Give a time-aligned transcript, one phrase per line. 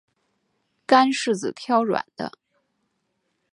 [0.87, 2.31] 干柿子挑软的